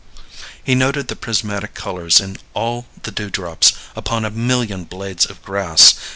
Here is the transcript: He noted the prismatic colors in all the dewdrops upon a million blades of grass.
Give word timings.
He 0.63 0.73
noted 0.73 1.09
the 1.09 1.15
prismatic 1.15 1.75
colors 1.75 2.19
in 2.19 2.37
all 2.55 2.87
the 3.03 3.11
dewdrops 3.11 3.73
upon 3.95 4.25
a 4.25 4.31
million 4.31 4.85
blades 4.85 5.27
of 5.27 5.43
grass. 5.43 5.93